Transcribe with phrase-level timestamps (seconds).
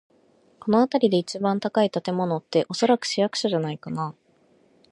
[0.59, 4.15] この辺りで一番高い建物って、おそらく市役所じゃないかな。